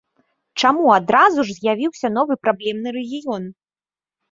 Чаму 0.63 0.87
адразу 0.99 1.39
ж 1.51 1.59
з'явіўся 1.59 2.13
новы 2.17 2.33
праблемны 2.47 2.97
рэгіён? 2.99 3.49